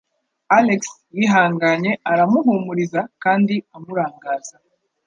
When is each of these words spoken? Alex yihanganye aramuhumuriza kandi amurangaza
Alex 0.57 0.81
yihanganye 1.17 1.91
aramuhumuriza 2.11 3.01
kandi 3.23 3.55
amurangaza 3.75 4.55